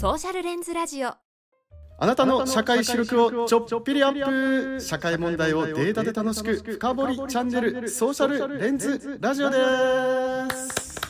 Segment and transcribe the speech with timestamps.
[0.00, 1.08] ソーシャルレンズラジオ。
[1.08, 1.18] あ
[2.06, 4.80] なたの社会視力をちょっぴりアップ。
[4.80, 9.56] 社会問題をデータで楽しく深掘りチャンネルソーシャルレンズラジオで
[10.54, 11.00] す。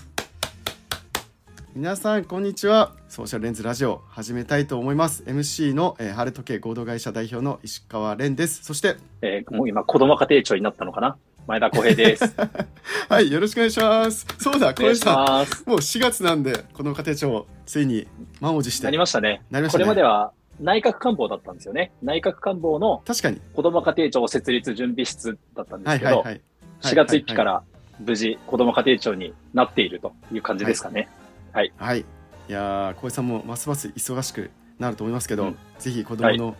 [1.75, 2.95] 皆さんこんにちは。
[3.11, 5.23] ソーシャルレンズラジオ始めたいと思います。
[5.25, 8.64] MC の、えー、晴れ時計合同会社代表の石川蓮です。
[8.64, 11.18] そして、えー、もう今子供家庭長になったのかな？
[11.49, 12.35] 前田浩平です。
[13.09, 14.27] はい、よろしくお願いします。
[14.39, 15.12] そうだ、小林さ。
[15.14, 18.07] ん、もう4月なんで、この家庭庁、ついに
[18.39, 18.85] 満を持して。
[18.85, 19.41] なりましたね。
[19.50, 21.91] なりましたねこれまでは内閣官房だったんですよね。
[22.03, 23.41] 内閣官房の確かに。
[23.55, 26.41] 子供家庭庁設立準備室だったんではいすけど、はいはい。
[26.82, 27.63] 4月1日から
[27.99, 31.08] 無事子供家庭庁になっているという感じですかね。
[31.53, 31.72] はい。
[31.79, 32.00] はい。
[32.00, 32.05] い
[32.48, 36.56] やー、小林さんもますます忙しくなると思いますけど、うんぜひ子供の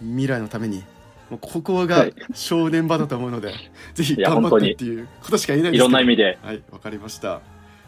[0.00, 0.82] 未来のために、
[1.32, 3.54] もうここがはい正念場だと思うので、
[3.94, 5.84] ぜひいや頑張ってっていうことしか言えないですけど。
[5.84, 6.38] ろんな意味で。
[6.42, 7.40] はい、わかりました。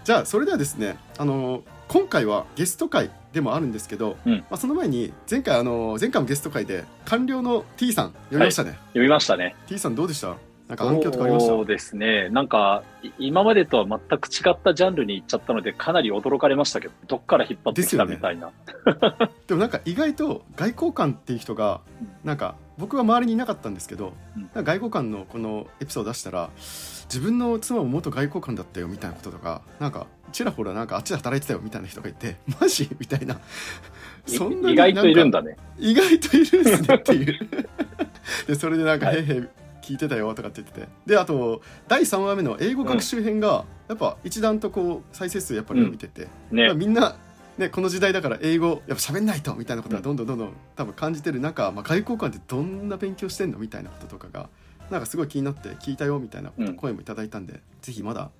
[0.03, 9.55] じゃあ、それではですね、あの今回はゲスト会でもあるんですけど、うんまあ、その前に前回あの前回もゲスト会で官僚の T さん呼びましたね、読みましたね。
[9.67, 10.37] T さんどうでした？
[10.69, 11.49] なんか反響とかありました？
[11.53, 12.31] そうですね。
[12.31, 18.51] なんか、い今までとは全く違ったジャンルに行っちゃったので、かなり驚かれましたけど、どっから引っ張ってきたみたいな。
[19.47, 21.83] でもなんか意外と外交官っていう人が
[22.25, 24.49] なんか僕は周りにいなかったんですけど、うん。
[24.65, 32.89] 外交官のこのエピソード出したら自分の妻も元外交官だったよみたいなこととかなんかちらほらなんかあっちで働いてたよみたいな人がいて マジ？
[32.99, 33.39] みたいな。
[34.27, 35.59] そんなに意外といるんだだね。
[35.79, 37.39] 意外といるんですねっていう。
[38.49, 39.19] でそれでなんか「はい。
[39.19, 39.45] へいへい
[39.85, 40.89] 聞いてたよ」とかって言ってて。
[41.07, 46.67] であと第3話目の英語学習編がやっぱ一段とこう再生数やっぱり伸びてて、ね。
[46.67, 46.75] まあ。
[46.75, 47.17] みんな、
[47.59, 54.49] ね、この時代だから英語やっぱ喋んないとみたいなことがどんどんどんどん多分感じてる中、まあ、外交官ってどんな勉強してんのみたいなこととかが
[54.91, 58.31] なんかすごい気になって聞いたよみたいな声もいただいたんで、ぜひまだ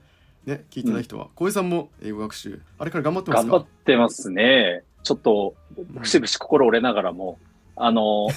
[0.45, 3.51] ね聞いてない人は小江さんも英語学習あれから頑張ってますか？
[3.51, 4.83] 頑張ってますね。
[5.03, 5.55] ちょっと、
[6.01, 7.39] 節々心折れながらも、
[7.77, 8.29] あの、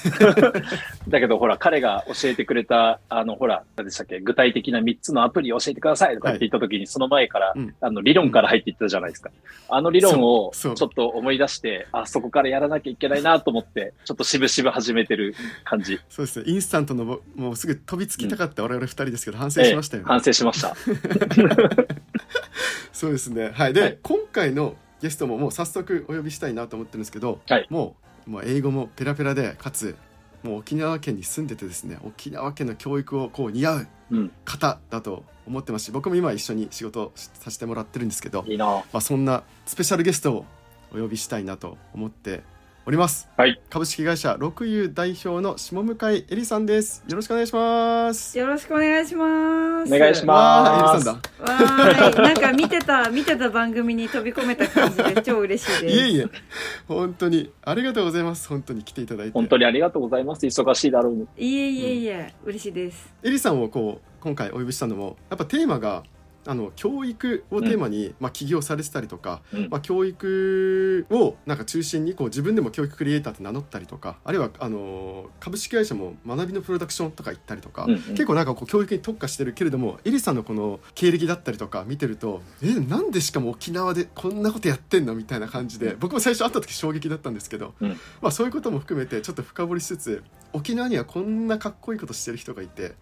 [1.08, 7.76] だけどほら、彼が教えてくれた、あの、ほら、何でしたっけ、具体的な3つのアプリを教えてくださいとかって言った時に、その前から、うん。
[7.80, 9.30] あの、理論から入っていったじゃないですか。
[9.70, 16.00] あの理論をちょっと思い出して、あ、そこからやらなきゃいけないなと思って、ちょっと渋々始めてる感じ。
[16.10, 16.46] そうですね。
[16.48, 20.76] インスタントのぼもうすぐ飛びつきたかった我々2人ですけど反省しましたよね、反省しました。
[22.94, 23.52] そうですね。
[23.54, 23.74] はい。
[23.74, 23.98] で、はい。
[24.02, 27.68] 今回のゲストももう早速お呼びしたいなと思ってるんですけど、はい。
[27.70, 29.96] もうもう英語もペラペラでかつ
[30.44, 40.46] もう沖縄県に住んでてですね沖縄県の教育をこう似合ううん、方だと思ってますし僕も今一緒に仕事しさせてもらってるんですけど、まあ、そんなスペシャルゲストを
[40.94, 42.42] お呼びしたいなと思って
[42.88, 47.04] おります、はい、株式会社六遊代表の下向井絵里さんです。
[47.10, 48.38] よろしくお願いします。
[48.38, 49.94] よろしくお願いします。
[49.94, 50.30] お願いします。
[50.30, 51.44] わあ絵里さんだ。
[51.52, 55.98] わーい、なんか見てた、見てた番組に飛び込めた感じで超嬉しいです。
[55.98, 56.28] いえいえ。
[56.88, 57.52] 本当に。
[57.62, 58.48] ありがとうございます。
[58.48, 59.34] 本当に来ていただいて。
[59.34, 60.46] 本当にありがとうございます。
[60.46, 61.28] 忙しいだろうに。
[61.38, 63.14] いえいえいえ、嬉しいです。
[63.22, 66.04] エリさんをこう今回お呼びしたのもやっぱテーマが
[66.48, 69.68] あの教育をテーマに、まあ、起業されてたりとか、うん。
[69.70, 87.90] まあ、教育をなんか中心にこう自分でも教育クリエイターって名乗ったりとかあるいはあの株式会社も学びのプロダクションとか行ったりとか、結構なんかこう教育に特化してるけれどもエリさんのこの経歴だったりとか見てるとえなんでしかも沖縄でこんなことやってんのみたいな感じで僕も最初会った時衝撃だったんですけど、うん。
[88.22, 92.94] まあ、そういうことも含めてちょっと深掘りしつつ沖縄にはこんなかっこいいことしてる人がいて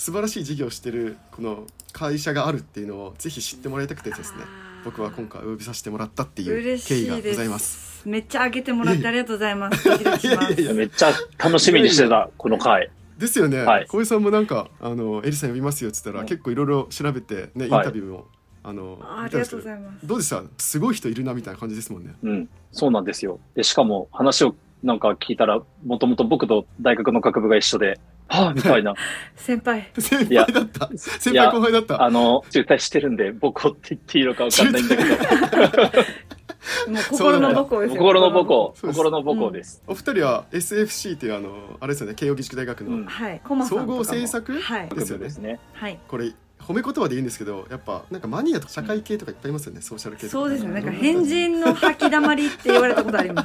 [0.00, 4.44] 素晴らしい事業をしてるこの会社があるっていうのをぜひ知ってもらいたくてですね
[4.82, 7.34] 僕は今回お呼びさせてもらったっていう嬉経緯がご。
[7.34, 8.08] ざいます。
[8.08, 9.86] めっちゃ上げてもらってありがとうございます。
[10.72, 12.90] めっちゃ楽しみにしてた、この回。
[13.18, 18.26] ですよね、はい小江さんもなんかあのエリさん呼びますよっつったら、うん結構いろいろ調べてねインはいタビューも、
[18.62, 20.06] あのあありがとうございます。
[20.06, 20.42] どうでした？
[20.56, 22.14] すごい人いるなみたいな感じですもんね。
[22.22, 22.48] うん。
[22.72, 23.38] そうなんですよ。
[23.54, 28.00] で、しかも話をなんか聞いたら、もともと僕と大学の学部が一緒で、
[28.30, 28.94] はぁ、みたいな。
[29.36, 29.90] 先輩。
[29.98, 35.10] 先輩だった先輩後輩だったあの、中退してるんで、母校って言っていいのかわかんないんだけど、
[36.92, 37.98] もう心の母校ですよ。
[37.98, 39.82] 心の母校、心の母校です。
[39.86, 43.40] お二人は SFC っていうあのあれですよね慶應義塾大学の、うんはい。
[43.68, 44.88] 総合政策はい。
[44.88, 45.58] ですよね。
[45.72, 45.98] はい。
[46.06, 50.72] これ褒め言葉で言うんですけどやっぱなんかマニアとか社会系とかいっぱいいますよね、ソーシャル系とかそうですね。
[50.74, 53.44] なんか変人の吐きだまりって言われたことありま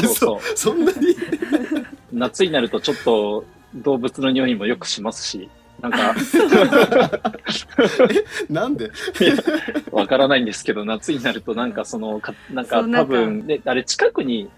[0.00, 0.14] す。
[0.14, 1.16] そうそんなに？
[2.12, 5.48] 夏になるとちょっと動物の匂いもよくしますし、
[5.80, 6.14] なんか、
[8.48, 8.90] なんで？
[9.90, 14.48] わからないんですけど、夏になるとなんかその、かなんか多分、で、あれ近くに、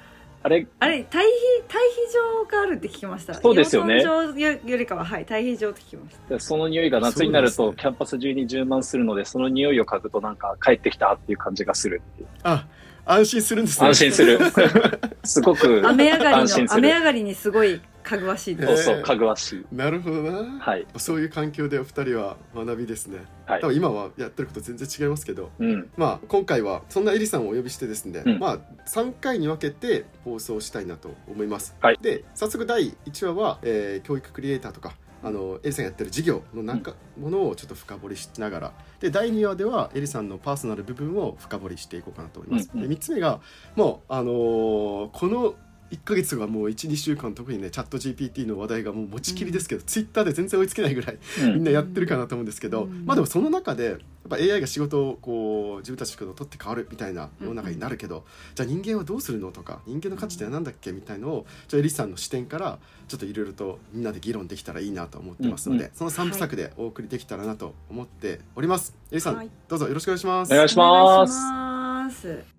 [0.42, 1.32] あれ、あれ対比
[1.66, 3.32] 対比場があるって聞きました。
[3.32, 4.04] そうですよね。
[4.04, 6.38] 場よよりかははい対比場って聞きました。
[6.38, 12.28] その匂いが夏になるとキャンパス中に充満するので、その匂いを嗅ぐとなんか帰ってきたっていう感じがするっていう。
[12.42, 12.66] あ
[13.06, 13.88] 安心するんですね。
[13.88, 14.38] 安心する。
[15.24, 16.82] すごく雨上がり安心する。
[16.82, 18.84] の雨上がりにすごいかぐわしいです。
[18.84, 19.66] そうそう、かぐわしい。
[19.72, 20.86] なるほどな、はい。
[20.98, 23.60] そういう環境でお二人は学びですね、はい。
[23.60, 25.90] 多分今はやってること全然違いますけどうん。
[25.96, 28.38] まあ今回はそんなエリさんをお呼びしてですね、うん。
[28.38, 31.98] まあ3回に分けて放送したいなと思います、はい。
[32.00, 38.72] で早速第1話は、えー教育クリエイターとかあのエリさんがやってる事業のなんかものをちょっと深掘りしながら。
[39.00, 42.88] で第2話ではエリさんのパーソナル部分を深掘りしていこうかなと思います、うんうん。
[42.88, 43.40] で3つ目が
[43.76, 45.54] もうあのーこの
[45.90, 51.54] 1ヶ月がもう12週間特にねチャット GPT の話題がもう持ちきりですけど、ツイッターで全然追いつけないぐらいうん。
[51.54, 53.04] みんなやってるかなと思うんですけど、うん。
[53.04, 53.98] まあでもその中でやっ
[54.28, 62.78] ぱ AI が仕事をこう自分たちの取って変わるみたいな世の中になるけど、じゃあ人間はどうするのとか人間の価値って何だっけみたいのをちょっとエリスさんの視点から
[63.08, 65.90] ちょっといろいろとみんなで議論できたらいいなと思ってますので、うん。
[65.94, 68.96] その3部作でお送りできたらなと思っております。
[69.10, 69.50] エリスさん、はい。
[69.68, 70.52] どうぞよろしくお願いします。
[70.52, 72.28] お願いしまお願いすします。
[72.28, 72.53] はい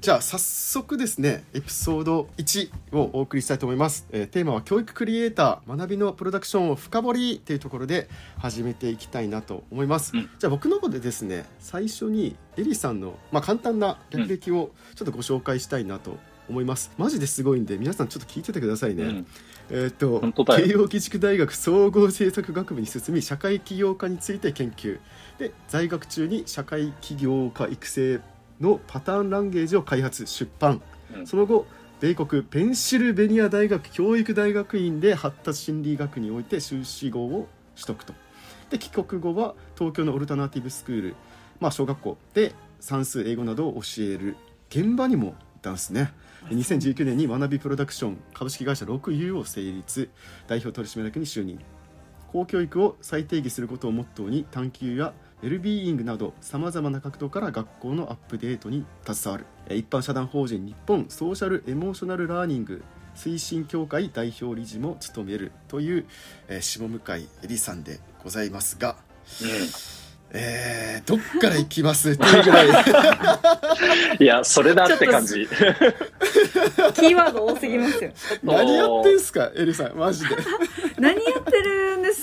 [0.00, 8.08] じゃあ早速ですねエピソード1をお送りしたいと思います、えーテーマは教育クリエイター学びのプロダクションを深掘りというところで
[8.38, 10.30] 始めていきたいなと思います、うん。
[10.38, 16.16] じゃあ僕の方でですね最初にエリさんの、まあ、簡単な略歴をちょっとご紹介したいなと
[16.48, 16.92] 思います。
[16.96, 19.26] マジですごいんで皆さんちょっと聞いててくださいね、うん。
[19.70, 25.00] えーっと慶應義塾大学総合政策学部に進み社会起業家について研究。
[25.40, 28.20] で在学中に社会起業家育成
[28.60, 30.82] のパターンランゲージを開発出版、
[31.14, 31.26] うん。
[31.26, 31.66] その後
[32.00, 38.14] 米国ペンシルベニア大学教育大学院で発達心理学において修士号を取得と。
[38.70, 41.16] で帰国後は東京のオルタナティブスクール、
[41.58, 44.36] まあ、小学校で算数英語などを教える
[44.68, 46.12] 現場にもいたんですね。
[46.48, 50.10] で2019年に学びプロダクション株式会社 6U を成立。
[50.46, 51.58] 代表取締役に就任。
[52.30, 59.46] 公教育を再定義することをモットーに探究やウェルビーイングなどさまざまな角度から学校のアップデートに携わる。
[59.68, 62.82] え一般社団法人日本ソーシャル・エモーショナル・ラーニング
[63.14, 66.06] 推進協会代表理事も務めるという、
[66.48, 68.96] えー下向井絵里さんでございますが、
[70.30, 72.10] えー、どっから行きます？
[72.10, 72.68] っていうぐらい。
[74.20, 75.48] いや、それだって感じ。
[76.94, 78.10] キーワード多すぎますよ。
[78.42, 79.50] 何やってんすか？
[79.56, 80.36] エリさんマジで。
[81.00, 81.44] 何やっ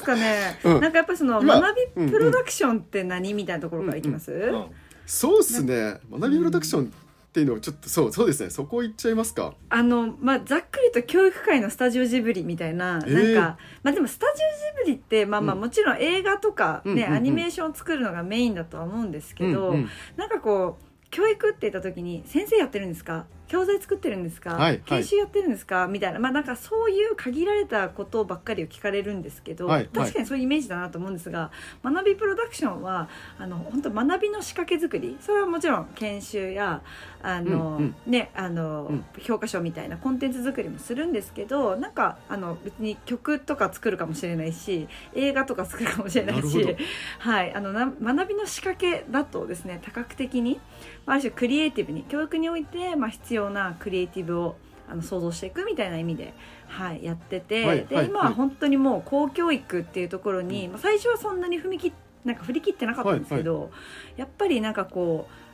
[0.05, 0.81] かね、うん。
[0.81, 4.65] なんかやっぱりその今学びプロダクションって何みたいなところからいきます、うん
[5.07, 5.99] そうっすね。
[6.11, 6.87] 学びプロダクションっ
[7.31, 8.49] ていうのをちょっとそうそうですね。
[8.49, 9.53] そこ行っちゃいますか。
[9.69, 13.35] あのまあざっくりと教育界のスタジオジブリみたいな、えー。
[13.35, 15.61] なんかまあでもスタジオジブリってまあまあうん。
[15.61, 17.13] もちろん映画とかね、うんうんうん。
[17.13, 19.89] アニメーションを作るのがメインだとは思うんですけど、うんうん。
[20.17, 23.27] なんかこう教育って言った時に先生やってるんですか？
[23.47, 24.81] 教材作ってるんですか、はいはい。
[24.85, 25.87] 研修やってるんですか？
[25.87, 26.19] みたいな。
[26.19, 29.89] まあなんかそういう限られたことばっかりを聞かれるんですけど、はいはい。
[29.93, 31.51] 確かにそういうイメージだなと思うんですが
[31.83, 35.17] 学びプロダクションはあの本当学びの仕掛け作り。
[35.19, 36.81] それはもちろん研修や
[37.27, 39.05] あの、うんねあの、うん。
[39.23, 46.75] 教科書みたいなコンテンツ作りもするんですけどなんかあの別に曲とか作るかもしれないし映画とか作るかもしれないし、
[47.19, 50.59] はい、あのな学びの仕掛けだとですね多角的に
[51.05, 54.55] まあある種クリエイティブに教育において、まあ、必要なクリエイティブを
[54.87, 56.35] あの想像していくみたいな意味で、
[56.67, 58.05] はい、やってて、ではいはいはい。
[58.05, 61.93] 今は本当にもう公教育っていうところに、まあ、最初はそんなに踏み切っ
[62.25, 63.71] なんか振り切ってなかったんですけど、
[64.17, 65.45] やっぱりなんかこう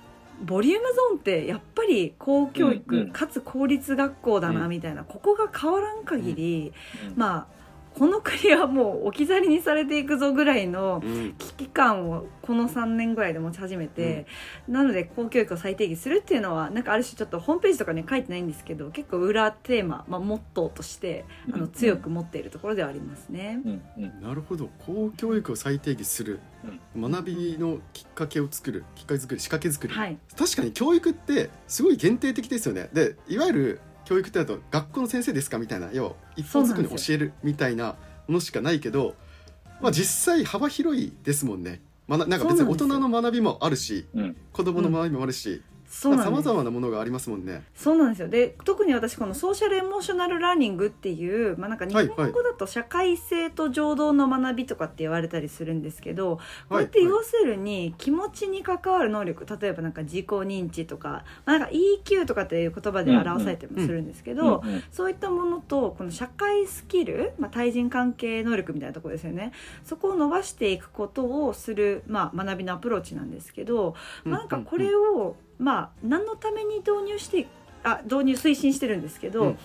[0.41, 3.11] ボリュームゾーンってやっぱり公教育、うんうん。
[3.11, 6.73] かつ公立学校だなうんみたいな、ここが変わらん限り、
[7.09, 7.17] うん。
[7.17, 7.60] まあ
[7.97, 11.33] この国はもう置き去りにされていくぞぐらいのうん。
[11.37, 14.25] 危機感をこの3年ぐらいで持ち始めて、
[14.67, 23.59] なので公教育を再定義するっていうのはなんかある種ちょっとホームページとかに書いてないんですけど結構裏テーマ、まあ、モットーとしてあの強く持っているところではありますね。
[23.63, 23.81] うん。
[23.97, 24.69] うんなるほど。
[24.85, 26.39] 公教育を再定義する、
[26.97, 28.85] 学びのきっかけを作る。
[28.95, 32.89] きっかけ作り仕掛け作り、はい、確かに教育ってすごい限定的ですよね。
[32.93, 33.79] でいわゆる
[34.11, 35.57] 教育ってだと学校の先生ですか？
[35.57, 37.95] みたいな要は一方通行に教えるみたいな
[38.27, 39.15] ものしかないけど
[39.79, 44.35] まあ実際幅広いですもんね、まななんか別に大人の学びもあるしうん。
[44.51, 45.61] 子供の学びもあるし
[45.91, 46.43] そうなんです。
[46.43, 47.63] ざまなものがありますもんね。
[47.75, 48.29] そうなんですよ。
[48.29, 52.07] で特に私このソーシャルエモーショナルラーニングっていう、まあ、なんか日はい。
[52.07, 69.51] 本語だと社会性と情動の学びとかって言われたりするんですけど、こうはいやって要するに気持ちに関わる能力例えばなんか自己認知とか,、まあ、なんか EQ とかっていう言葉で表されてもするんですけど、うんうんそういったものとこの社会スキル、まあ、対人関係能力みたいなところですよね。
[69.83, 77.47] そこを伸ばしていくことをする、まあ、学びのアプローチなんですけど、まあ、なんかこれを、まあ、何のために導入して
[77.83, 79.55] あ導入推進してるんですけど、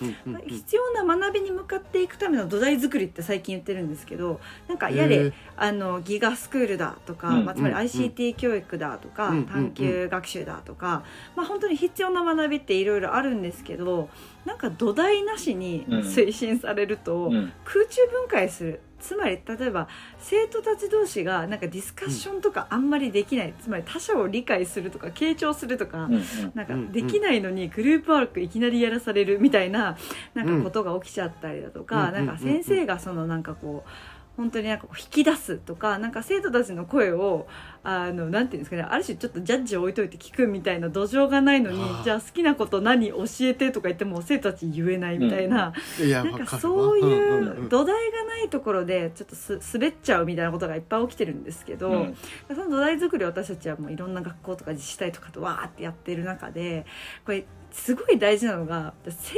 [0.47, 5.33] 必要な学びに向かっていくための土台作りって最近言ってるんですけどなんかやへれー。
[5.55, 7.79] あのギガスクールだとか、うんまあ、つまりうん。
[7.81, 9.45] ICT 教育だとか、うん。
[9.45, 11.03] 探究学習だとか、
[11.35, 14.09] まあ、本当に必要な学びっていろいろあるんですけど
[14.45, 15.99] なんか土台なしにうん。
[15.99, 17.51] 推進されると、うん。
[17.65, 19.87] 空中分解するつまり例えば
[20.19, 26.23] 生徒たち同士がなんかディスカッションとかあんまりできない、つまり他者を理解するとか傾聴するとか、うんうん
[26.53, 26.91] なんかうんうん。
[26.91, 29.97] できないのにグループワークいきなりやらされるみたいな
[30.33, 32.13] なんかことが起きちゃったりだとか、うん。
[32.13, 33.89] なんか先生がそのなんかこう
[34.37, 37.47] 本当になんか引き出すとかなんか生徒たちの声を
[37.83, 52.17] あのなんていうんですかねある種ちょっとジャッジを置いといて聞くみたいな土壌がないのにじゃあ好きなこと何教えてとか言っても生徒たち言えないみたいな、いやなんかそういんんう土台がないところでちょっとす滑っちゃうみたいなことがいっぱい起きてるんですけど、うん。
[52.47, 56.85] その土台作りを私たちはもういろんな学校とか自治体とかとわーってやってる中で
[57.25, 59.35] これすごい大事なのが先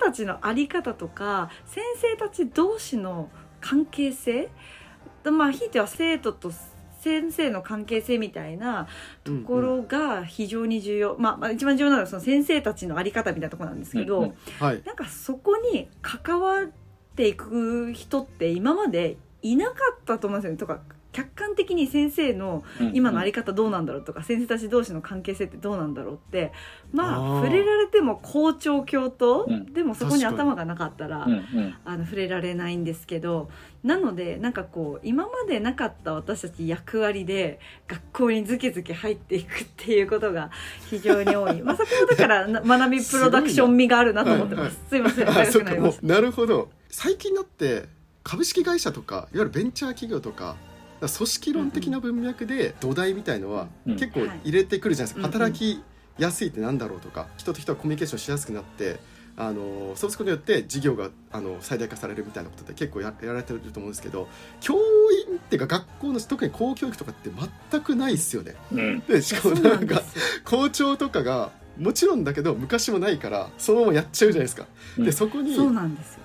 [0.00, 3.28] 生たちの在り方とか先生たち同士の
[3.60, 4.48] 関係性？
[5.22, 6.52] とまあひいては生徒と
[7.00, 8.88] 先生の関係性みたいな
[9.22, 14.34] ところが非常に重要、まあ、まあ一番重要なのはその先生たちの在り方みたいなところなんですけど、うんうん。
[14.58, 14.82] はい。
[14.84, 16.66] なんかそこに関わっ
[17.14, 20.58] ていく人って今までいなかったと思うんですよね。
[20.58, 20.80] とか
[21.18, 22.92] 客観的に先生のうん。
[22.94, 26.52] 今のあり方どうなんだろうとか先生たち同士の関係性ってどうなんだろうって
[26.92, 29.72] まあ触れられても校長教頭、うん。
[29.72, 31.74] でもそこに頭がなかったら、うんうん。
[31.84, 33.50] あの触れられないんですけど
[33.82, 37.58] なのでなんかこう今までなかった私たち役割で
[37.88, 40.50] 学校にズケズケ入っていくっていうことが
[40.88, 41.62] 非常に多い。
[41.62, 44.80] まあそこもだからな学びプロダクション味があるなと思ってます。
[44.88, 45.00] すい。
[45.00, 45.28] ません。
[45.28, 46.68] あ長そうかもくなりましうなるほど。
[46.90, 47.86] 最近だって
[48.22, 50.56] 株式会社とかいわゆるベンチャー企業とか
[51.00, 55.82] 組織論的な文脈で土台みたいのはうん結構入れてくるじゃないですか、はい働き
[56.18, 58.98] やすいってなんだろうとか人と人がコミュニケーションしやすくなって
[59.36, 64.28] あのそうすることによって事業があの最大化されるみたいなことって結構ややられてると思うんですけど
[64.60, 67.30] 教員っていうか学校の特に公教育とかって
[67.70, 68.56] 全くないですよね。
[68.72, 69.00] うん。
[69.00, 70.02] でしかもなんか
[70.44, 74.66] 校長とかがもちろんだけど昔もないからそのままやっちゃうじゃないですか。
[74.98, 75.04] うん。
[75.04, 75.56] でそこに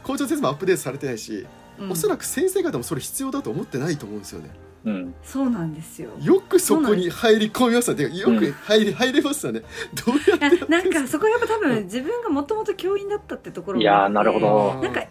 [0.01, 1.45] 校長先生もアップデートされてないし、
[1.79, 1.91] うん。
[1.91, 4.49] おそらく先生方もそれ必要だと思ってないと思うんですよね。
[4.85, 5.15] うん。
[5.23, 6.11] そうなんですよ。
[6.21, 8.15] よくそこに入り込みますよね。
[8.17, 9.61] よく入り、入れますよね。
[10.05, 14.81] どうやってなんかそこはやっぱ多分自分がもともと教員だったってところもいやーあってなるほど。
[14.81, 15.03] なんか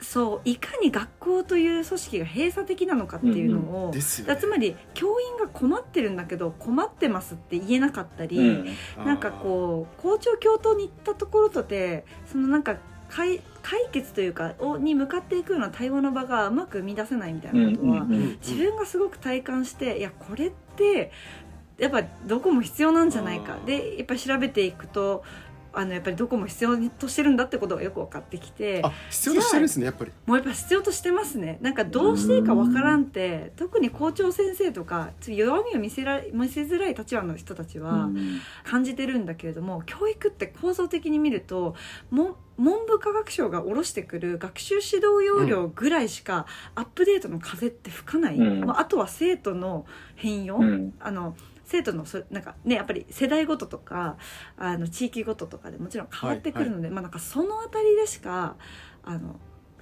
[0.00, 4.34] そういかに学校という組織が閉鎖的なのかっていうのを、ですよ、ね。
[4.34, 8.66] だつまり教員が困ってるんだけど困ってますって言えなかったり、うん。
[9.04, 12.76] なんかこう校長教頭に行ったところとてそのなんか
[13.08, 21.10] 解解決というかをに向かっていくような対話の場がうまく生み出せないみたいなことは、自分がすごく体感していやこれって
[21.78, 23.58] やっぱどこも必要なんじゃないか。
[23.64, 25.24] でやっぱり調べていくと
[25.74, 28.80] あのやっぱりどこも必要としてるんだってことがよく分かってきて。
[28.84, 30.12] あ必要としてるんですねやっぱり。
[30.26, 31.58] もうやっぱ必要としてますね。
[31.60, 38.08] なんかどうしていいかわからんって特に校長先生とか弱みを見せら見せづらい立場の人たちは
[38.64, 41.74] 感じてるんだけれども、教育って構造的に見ると
[42.10, 48.64] も文部科学省が下ろしてくる学習指導要領ぐらいしかアップデートの風って吹かない、うん。
[48.64, 49.86] まあ、あとは生徒の
[50.16, 50.94] 変容、うん。
[51.00, 51.34] あの
[51.72, 54.18] 生徒のそなんかねやっぱり世代ごととか
[54.58, 58.56] あの地域ごととかでもちろん変わってくるので、まあなんかそのあたりでしか
[59.02, 59.36] あの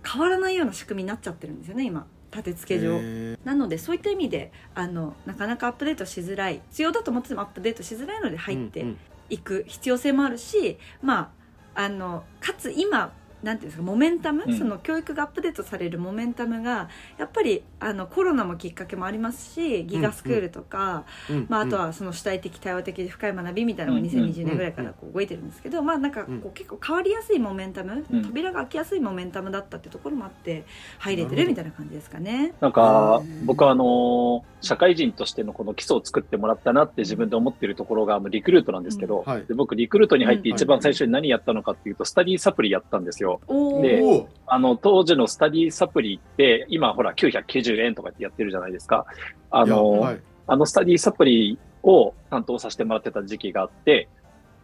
[0.06, 3.00] 変わらないような仕組みになっちゃってるんですよね今立て付け上。
[3.02, 8.98] へなのでそういった意味であのなかなかアップデートしづらい必要だと思っててもアップデートしづらいのでー入ってうんうん。
[9.30, 11.32] いく必要性もあるし、ま
[11.74, 14.58] ああのかつ今なんていうんですかモメンタム、うん。
[14.58, 28.22] その教育がアップデートされるモメンタムがやっぱりあのコロナもきっかけもありますしギガスクールとか、うんまあ、あとはその主体的対話的で深い学びみたいなのが2020年ぐらいからこう動いてるんですけど、まあなんかこう結構変わりやすいモメンタム、うん。
[28.22, 30.64] 扉が開きやすいモメンタムだったってところもあって
[30.98, 32.54] 入れてるみたいな感じですかね。
[32.60, 33.46] なんかうん。
[33.46, 39.32] 僕はあの社会人としてのこの基礎を作ってもらったなって自分で思ってるところがリクルートなんですけど、うん。
[39.32, 39.44] はい。
[39.46, 40.56] で僕リクルートに入ってうん。
[40.56, 43.29] 一番最初に何やったのかっていうとスタディサプリやったんですよ。
[43.46, 43.82] おー。
[43.82, 49.06] であの当時のスタディサプリって今ほら990円とかってやってるじゃないですか。
[49.50, 50.20] あの、はい。
[50.48, 54.08] あのスタディサプリを担当させてもらってた時期があって、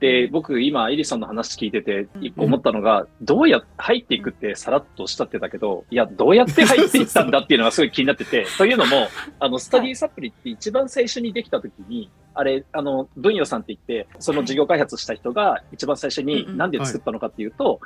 [0.01, 9.09] で、僕今、エリソンの話聞いてて、一個思ったのが、どうやって入っていくってさらっとおっしゃってたけど、いや、どうやって入っていったんだっていうのがすごい気になってて、 というのも、
[9.41, 17.81] あの、スタディサプリって一番最初にできた時に、あれ、あの、文与さんって言って、その事業開発した人が一番最初になんで作ったのかっていうと、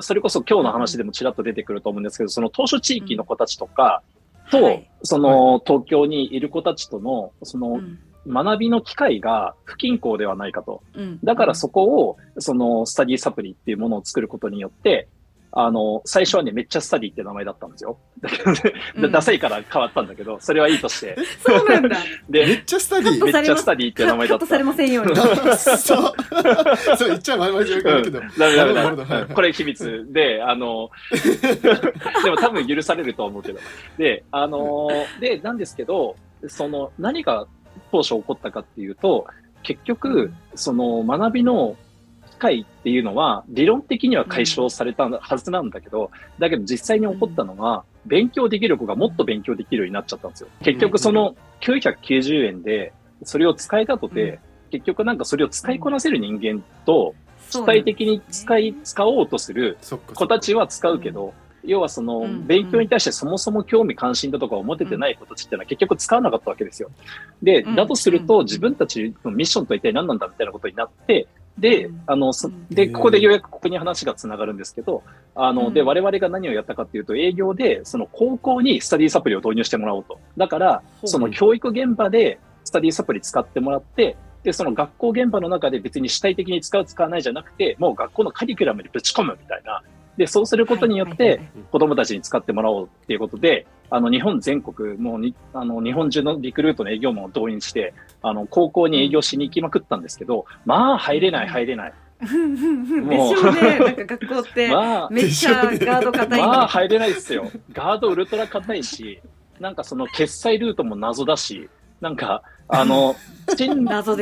[0.00, 4.02] それこそ今日の話でもちらっと出てくると思うんですけど、その当初地域の子たちとか、
[4.50, 4.90] と、はい。
[5.02, 10.82] その東京にいる子たちとの、その、うん学びの機会が不均衡ではないかと。
[10.94, 11.18] うん。
[11.22, 15.08] だからそこを、そのスタディサプリっていうものを作ることによって、
[15.58, 17.96] あの、最初はね、めっちゃスタディって名前だったんですよ。
[18.20, 18.60] だけどね、
[18.96, 19.10] うん。
[19.10, 21.16] ダサいから変わったんだけど、それはいいとして。
[21.42, 21.96] そうなんだ。
[22.28, 23.24] め で、っちゃスタディ。
[23.24, 24.40] めっちゃスタディって名前だった。
[24.40, 24.58] カットさ。
[24.58, 25.16] れませんように。
[25.56, 25.76] そう。
[26.98, 30.06] そう言っちゃままじゃうんけど、ダメダメダメこれ秘密。
[30.10, 30.90] で、あの、
[32.22, 33.58] でも多分許されるとは思うけど。
[33.96, 34.88] で、あの、
[35.20, 36.16] で、なんですけど、
[36.48, 37.46] その、何が
[37.92, 39.26] 当初起こったかっていうと、
[39.62, 41.76] 結局、その学びの
[42.30, 50.48] 機会っていうのは、理論的には解消されたはずなんだけど、だけど実際に起こったのは、勉強できる子がもっと勉強できるようになっちゃったんですよ。
[50.62, 52.92] 結局その990円で、
[53.24, 54.38] それを使えたとて、
[54.70, 57.14] 結局なんかそれを使いこなせる人間と、
[57.50, 59.78] 主体的に使い、使おうとする
[60.14, 61.32] 子たちは使うけど、
[61.66, 66.90] 要はそのうん勉強に対してそもそも興味関心だとかを持ててない子たちっていうのは結局使わなかったわけですよ。
[67.42, 67.74] で、うん。
[67.76, 68.26] だとするうん。
[68.26, 71.26] と自分たちのミッションと一体何なんだみたいなことになって、
[71.58, 72.32] でうん、あの、
[72.70, 75.02] で、ここでようやくここに話がつながるんですけど、
[75.34, 75.74] あの、うん。
[75.74, 80.20] で、我々が何をやったかっていうと、営業で、その高校にスタディサプリを導入してもらおうと。
[80.36, 89.82] だから、その教育現場でスタディサプリ使ってもらって、で、その学校現場の中で別に主体的に使う使わないじゃなくて、もう学校のカリキュラムにぶち込むみたいな。
[90.16, 101.94] で、そうすることによって子供たちに使ってもらおうっていうことで、あの、日本全国、もうに、あの、日本中のリクルートの営業マンを動員して、あの、高校に営業しに行きまくったんですけど、まあ、入れない、入れない。
[102.20, 103.78] でしょうね。
[103.78, 104.68] なんか学校って。
[104.72, 107.50] まあ、めっちゃガード硬いまあ、の入れないですよ。
[107.72, 109.20] ガードウルトラ硬いし、
[109.60, 111.68] なんかその決済ルートも謎だし、
[112.00, 113.14] なんか、あの、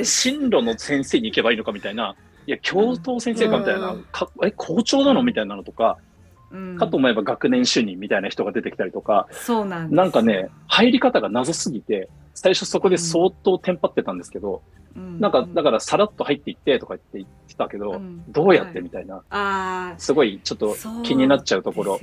[0.04, 2.14] 進路の先生に行けばいいのかみたいな、
[2.46, 4.04] いや、教頭先生かみたいな、うん。
[4.12, 5.22] かえ、校長なの？
[5.22, 5.98] みたいなのとか、
[6.50, 6.76] うん。
[6.76, 14.62] かと思えば学年主任みたいな人が出てきたりとか、そうなんなんかね、入り方が謎すぎて、最初そこで相当テンパってたんですけど、
[14.96, 15.20] うん。
[15.20, 18.24] なんか、だからさらっと入っていってとか言って言ってたけど、うん。
[18.30, 22.00] どうやってみたいな、ああすごいちょっと気になっちゃうところ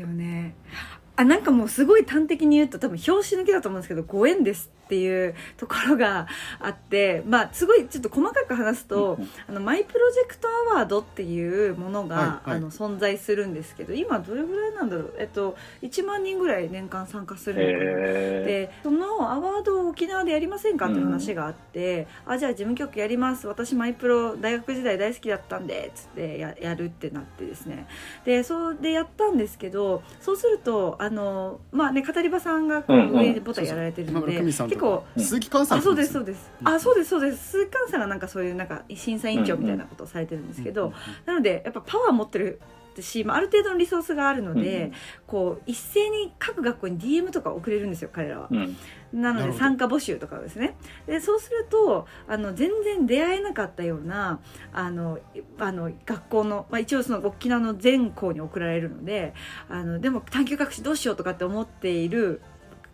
[1.21, 6.27] あなんかもうすごい端的に言うと多分表紙抜けだと思うんですけどご縁ですっていうところが
[6.59, 12.57] あってまあすごいちょっと細かく話すと、うんあのマイプロジェクトアワードっていうものが、はいはい。
[12.57, 15.13] あの存在するんですけど今どれぐらいなんだろう？
[15.17, 17.91] えっと1万人ぐらい年間参加するのかな？
[17.91, 23.47] へでそのアワードを沖縄でやりませんかっていう話があって、あじゃあ事務局やります。
[23.47, 27.87] 私マイプロ大学時代大好きだったんでつってややるってなってですね。
[28.25, 36.67] でそうでやったんですけどそうするとあのまあね語り場さんがこう上でボタンやられてる今ので、結構か鈴木寛さんあそうですそうです、うん。
[36.67, 37.51] あそうですそうです。
[37.51, 40.93] 鈴木寛さんがなんかそういうなんか審査委員長みたいなことをされてるんですけど、
[41.25, 42.59] なのでやっぱパワー持ってる
[42.99, 44.93] し、まあ、ある程度のリソースがあるので、うん
[45.27, 48.47] こう一斉に各学校に DM とか送れるんですよ彼らは。
[48.51, 48.75] うん
[49.13, 50.75] なので参加募集とかですね。
[51.05, 54.39] でそうするとあの全然出会えなかったような
[54.73, 59.33] あのいあの学校の、まあ、一応その沖縄の全校に送られるので
[59.69, 62.41] あのでも探究学士どうしようとかって思っている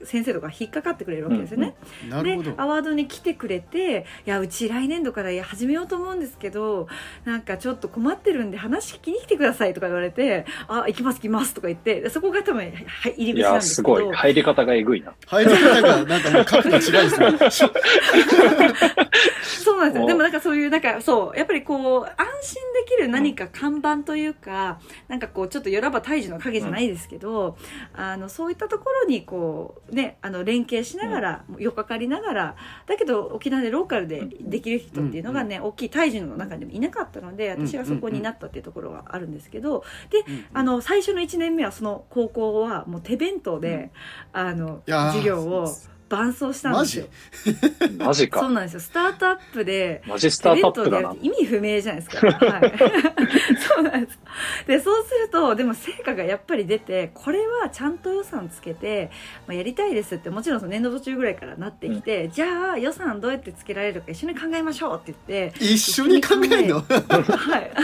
[0.03, 1.75] 先生とか引っかかってくれるわけですよね。
[2.09, 6.87] なるほどでアワードに来てくれて「いやうち来年度から始めようと思うんですけど
[7.25, 14.15] なんかちょっと困ってるんで話聞きに来てください」とか言われて「あ行きます行きます」とか言ってでそこが多分はい入り口なんですけどすごい。
[14.15, 15.13] 入り方がえぐいな。
[15.25, 17.67] 入り方がなんかもう角度違いですね
[19.63, 20.07] そうなんですよ。
[20.07, 27.57] でもなんかそういう、なんかそう、やっぱりこう、安心できる何か看板というか、なんかこう、ちょっとよらば大樹の影じゃないですけど、
[27.93, 40.23] あの、そういったところにこう、ね、あの、連携しながら、よっかかりながら、だけど沖縄でローカルでできる人っていうのがね、大きい大樹の中でもいなかったので、私がそこになったっていうところがあるんですけど、で、
[40.53, 43.91] あの、最初の1年目はその高校はもう手弁当で、
[44.33, 45.67] あの、授業を
[46.09, 47.09] 伴走したんマジで
[47.43, 47.57] すよ。
[47.97, 48.27] マジ？
[48.29, 48.39] か。
[48.39, 48.79] そうなんですよ。
[48.79, 52.27] スタートアップで、マジスタートアップだな意味不明じゃないですか。
[52.27, 52.73] はい。
[53.59, 54.19] そうなんです。
[54.67, 59.11] で、そうすると、でも成果がやっぱり出て、これはちゃんと予算つけて、
[59.47, 66.81] まあ、やりたいですって、もちろんその年度途中ぐらいからなってきて、じゃあ予算どうやってつけられるか一緒に考えましょうって言って、一緒に考えるの？
[66.81, 67.71] はい。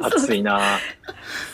[0.00, 0.60] 熱いな。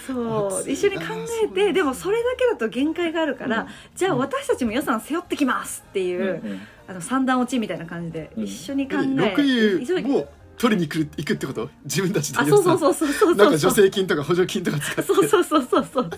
[0.07, 0.71] そう。
[0.71, 3.67] 一緒に考えそうて、でもそれだけだと限界があるから、うん。
[3.95, 10.27] じゃあ私たちも予算背負ってきますっていう、うんあの三段落ちみたいな感じで、うん一緒に考え6急い位も
[10.59, 11.71] 取りに来る行くってこと？
[11.85, 13.35] 自分たちであそうそうそうそうそうそう。
[13.37, 15.03] なんか助成金とか補助金とか使って。
[15.03, 16.11] そうそうそうそうそう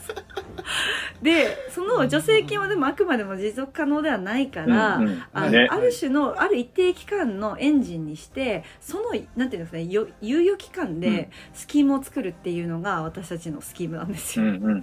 [1.23, 5.69] でその助成金はでもあくまでも持続可能ではないから、うんうんあのね。
[5.71, 11.01] ある種のある一定期間のエンジンにしてそのなんていうんですかねよ猶予期間うん。
[11.01, 14.45] でスキームを作るっていうのが私たちのスキームなんですよ。
[14.45, 14.83] うんうん。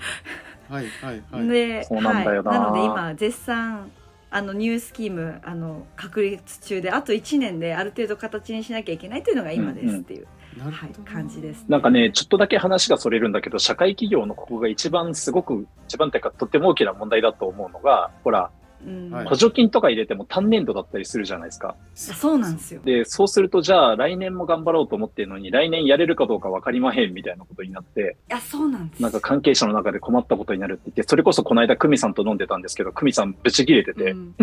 [0.69, 1.47] はいはいはい。
[1.47, 3.91] でなはい、なので今絶賛
[4.33, 18.51] あのニュースキームあの確立中であと1年である程度形にしなきゃいけないというのが今ですっていう、はいなるほど、感じです、なんかね、ちょっとだけ話がそれるんだけど、社会企業のここが一番すごく、一番っていうかとっても大きな問題だと思うのが、ほら、
[18.85, 19.11] うん。
[19.11, 21.75] はい補助金とか入れても単年度だったりするじゃないですか。
[21.93, 22.81] そうなんですよ。
[22.83, 29.01] で、そうすると、じゃあ来年も頑張ろうと思ってるのに、来年やれるかどうか分かりまへんみたいなことになって、いやそうなんです。
[29.01, 34.35] なんか関係者の中で困ったことになるって言って、それこそこの間、久美さんと飲んでたんですけど、久美さんブチ切れてて、うんうん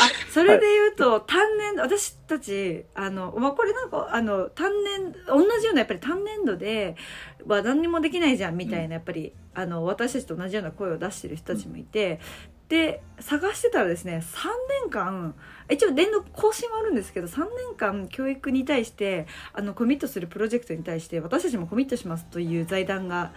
[0.00, 6.96] あそれで言うと、単年私たちあの、まあ、これなんかあの単年同じようなやっぱり単年度で
[7.46, 12.20] は何にもできないじゃんみたいな、やっぱりあの私たちと同じような声を出してる人たちもいて、
[12.72, 14.48] で探してたらですね3
[14.82, 15.34] 年間
[15.70, 23.34] 一応年度更新はあるんですけど3年間教育に対してあのコミットするプロジェクトに対して私たちもコミットしますという財団が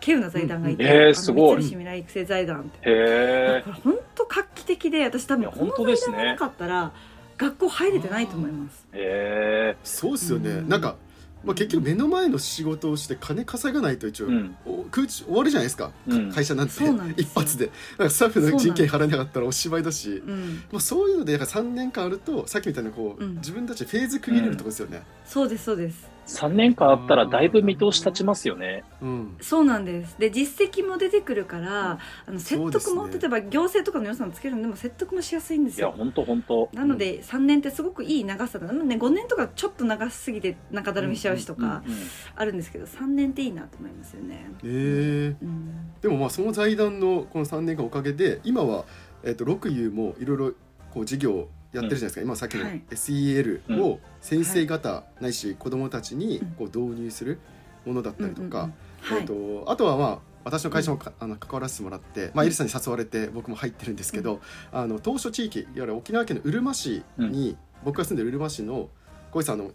[0.00, 0.96] 稀有な財団がいて、うんうん。
[0.96, 1.62] えーあのすごい。
[1.62, 2.78] 三菱未来育成財団って。
[2.82, 6.16] へこれ本当画期的で私多分この本当ですね。
[6.16, 6.92] 財団がなかったら
[7.38, 8.86] 学校入れてないと思います。
[8.92, 10.68] え、へそうですよね、うん。
[10.68, 10.96] なんか、
[11.44, 14.56] まあ、結局目の前の仕事をして金稼がないと一応、え、うん。
[14.64, 16.32] お空中終わるじゃないですか、うん。
[16.32, 16.74] 会社なんて
[17.16, 17.70] 一発で。
[17.98, 20.22] なんかスタッフの人件費払えなかったらおしまいだし。
[20.26, 23.34] うんまあ、そういうのでやっぱ3年間あるとさっきみたいなこう、うん。
[23.36, 28.84] 自分たちフェーズ区切れるとこですよね、そうですそうです3年間あったらだいぶ見通し立ちますよね。
[29.00, 29.36] うん。
[29.40, 30.18] そうなんです。
[30.18, 36.68] で実績も出てくるからあの説得も、ね例えば行政とかの予算つけるのでも説得もしやすいんですいや、よほんとほんと。
[36.72, 38.72] なので3年ってすごくいい長さだな。
[38.72, 41.94] ので5年とかちょっと長すぎて中だるみしちゃうしとかうん
[42.34, 44.66] あるんですけど3年っていいなと思いますよね、え。
[44.66, 48.84] ーうん、でもまあその財団のこの3年間おかげで今は、
[49.22, 50.52] えっと六遊もいろいろ
[50.92, 52.82] こう事業やってるじゃないですか、今さっきのはい。
[52.90, 56.46] SEL を先生方ないし子どもたちにうん。
[56.52, 57.38] こう導入する
[57.84, 58.64] ものだったりとか、うんうんうん
[59.00, 59.20] はい。
[59.20, 68.88] えっとあとはまあ私の会社もか、あの関わらせてもらって、まあ、エリさんに誘われて僕も入ってるんですけど、あの当初地域いわゆる沖縄県のうるま市に、僕が住んでるうるま市の
[69.32, 69.72] 小石さんあの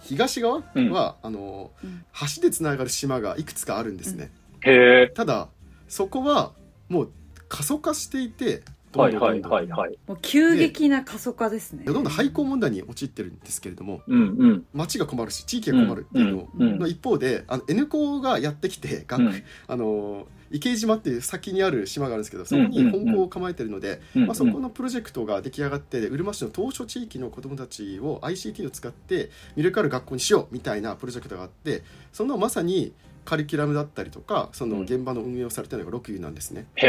[0.00, 0.96] 東側は、うん。
[0.96, 2.04] あのうん
[2.36, 4.30] 橋でつながる島がいくつかあるんですね。
[4.62, 5.12] へえ。
[5.14, 5.48] ただ
[5.88, 6.52] そこは
[6.88, 7.12] もう
[7.50, 8.62] 過疎化していて
[8.94, 9.98] どはいはいんどんどんどんはいはい。
[10.06, 14.66] もう急激な過疎化ですねどんどん廃校問題に陥ってるんですけれどもうんうん。
[14.72, 32.92] 町が困るし地域が困るっていうのうんの一方であの N 校がやってきて学、うんあの池島っていう先にある島があるんですけどそこに本校を構えてるので、うんまあ、そこのプロジェクトが出来上がってうるま市の当初地域の子どもたちを ICT を使って魅力ある学校にしようみたいなプロジェクトがあってそのまさに
[33.24, 36.66] カリキュラムだったりとかその現場の運営をされてるのが6遊なんですね。
[36.76, 36.86] へ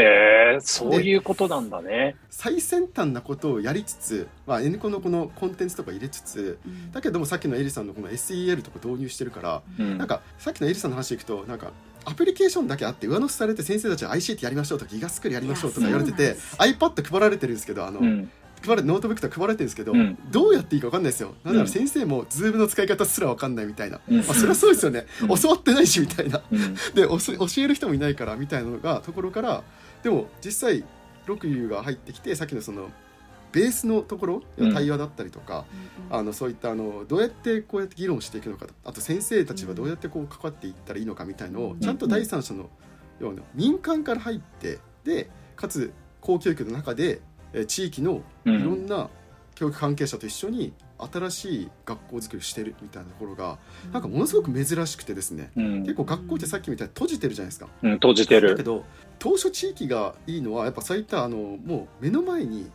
[0.56, 2.16] え、そういうことなんだね。
[2.30, 11.72] 最先端なことをやりつつ、まあ、N コのこのコンテンツとか入れつつうんだけどもさっきのエリさんのこの SEL とか導入してるから、うんなんかさっきのエリさんの話でいくとなんか
[12.04, 18.30] アプリケーションだけあって上乗せされて先生たちは ICT やりましょうとかギガスクールやりましょうとか言われてて iPad 配られてるんですけどあの、うん。
[18.62, 20.18] 配られノートブックとか配られてるんですけど、うん。
[20.30, 21.34] どうやっていいか分かんないですよ。
[21.44, 21.54] なん。
[21.54, 24.16] なうんら先生も Zoom の使い方すら分かんないみたいな、うん。
[24.18, 25.38] まあ、それはそうですよね、うん。
[25.38, 26.42] 教わってないしみたいな。
[26.50, 26.74] うん。
[26.94, 27.18] で教
[27.58, 29.62] える人もいないからみたいなのがところから
[30.02, 30.84] でも実際
[31.26, 32.90] 六遊が入ってきてさっきのその
[33.52, 34.74] ベースのところうん。
[34.74, 35.64] 対話だったりとか、
[36.10, 41.80] あのそういったあのどうやってこうやって議論していくのかあと先生たちはどうやってこう関わっていったらいいのかみたいのをうん。
[41.80, 42.68] ちゃんと第三者の
[43.20, 47.20] ような民間から入ってでかつ公教育の中でえー
[47.66, 49.08] 地域のいろんな
[49.54, 53.58] 教育関係者と一緒に新しい学校づくりしてるみたいなところが
[53.92, 55.80] なんかものすごく珍しくてですねうん。
[55.82, 57.68] 結構学校ってさっきみたいに閉じてるじゃないですか。
[57.82, 58.50] うん、閉じてる。
[58.50, 58.84] だけど
[59.18, 62.70] 当初地域がいいのはやっぱそういったあのもう目の前に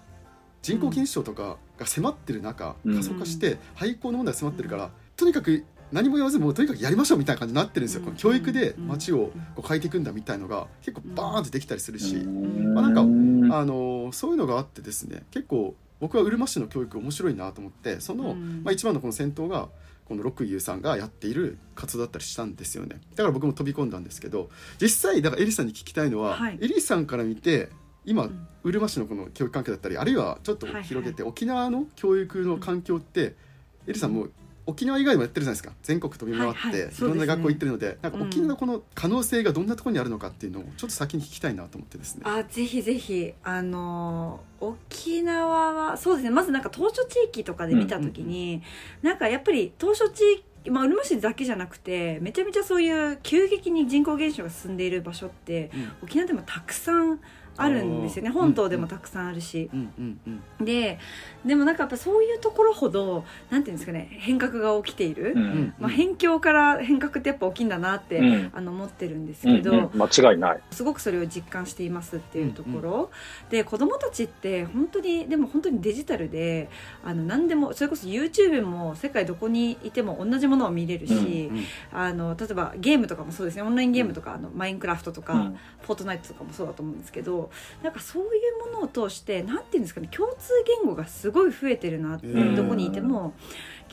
[0.61, 2.95] 人口減少とかが迫ってる中、うん。
[2.95, 8.05] 過疎化して廃校の問題が迫ってるから、とにかく何も言わずもうとにかくやりましょうみたいな感じになってるんですよ、うん。
[8.05, 12.73] この教育で街をこう変えていくんだみたいのが結構バーンとできたりするし、うん。
[12.73, 13.53] まあなんかうん。
[13.53, 18.61] あのそういうのがあってですね結構僕はうるま市の教育面白いなと思ってその、うん。
[18.63, 19.69] まあ、一番のこの先頭が
[20.05, 22.99] この六遊さんがやっている活動だったりしたんですよね。
[23.15, 24.49] だから僕も飛び込んだんですけど
[24.81, 26.57] 実際だからエリさんに聞きたいのは、はい。
[26.61, 27.69] エリさんから見て
[28.05, 28.47] 今、うん。
[28.63, 30.83] うるま市のこの教育環境だったりあるいはちょっとはいはい。
[30.83, 33.35] 広げて、沖縄の教育の環境って、
[33.87, 34.27] エリさんも
[34.65, 35.73] 沖縄以外でもやってるじゃないですか。
[35.83, 38.27] 全国飛び回って、はいはいいろんな学校行ってるのでなんかうん。
[38.27, 42.21] 沖縄のこの可能性がどんなところにあるのかっていうのをちょっと先に聞きたいなと思ってですね。
[42.25, 43.33] あぜひぜひ。
[43.43, 46.29] あのー沖縄はそうですね。
[46.29, 48.61] まずなんか当初地域とかで見た時に、
[49.01, 55.91] なんかやっぱり当初地域まあ、うるま市だけじゃなくてめちゃめちゃそういう急激に人口減少が進んでいる場所ってうん。
[56.03, 57.19] 沖縄でもたくさん
[57.57, 58.29] あるんですよね。
[58.31, 60.29] 本島でもたくさんあるし、うんうんう
[60.63, 60.99] んで
[61.45, 65.73] でもなんかやっぱそういうところほどなんていうんですかね変革が起きている、うん。
[65.79, 68.51] まあ、偏境から変革ってやっぱ大きいんだなって、うん。
[68.53, 70.59] あの思ってるんですうんけど、うん間違いない。
[70.71, 73.11] すごくそれを実感していますっていうところ、
[73.49, 76.69] で子供たちって本当にでも本当にデジタルで
[77.03, 81.63] あの何でもそれこそ YouTube も世界どこにいても同じものを見れるし、うん。
[81.91, 83.63] あの例えばゲームとかもそうですね。
[83.63, 85.57] オンラインゲームとか、あのマインクラフトとか、うん。
[85.81, 87.40] フォートナイトとかもそうだと思うんですけど
[87.81, 93.33] なんかそういうものを通してなんていうんですかね共通言語がすごい増えてるなって、うんどこにいても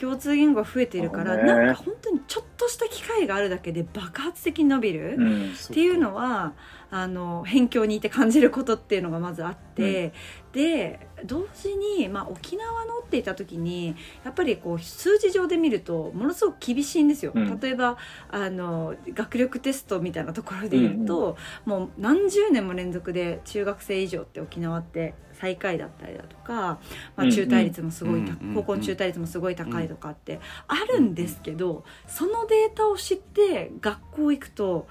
[0.00, 1.42] 共通言語が増えてるから、ね。
[1.42, 5.16] なんか本当にちょっとした機会があるだけで爆発的に伸びる。
[5.18, 5.52] うん。
[5.52, 6.52] っていうのは
[6.90, 10.12] あの辺境にいて感じることっていうのがまずあって、
[10.58, 13.94] で同時に、まあ、沖縄のって言った時に
[14.24, 17.30] やっぱりこう数字上で見るとものすごく厳しいんですよ。
[17.32, 17.60] うん。
[17.60, 17.96] 例えば
[18.28, 26.80] あの学力テストみたいなところで言うと、もう何十年も連続で中学生以上って沖縄って最下位だったりだとか、
[27.14, 34.88] まあ、中退率もすごいた、うんうん高校の中退率もすごい高いとかってあるんですけど、そのデータを知って学校行くと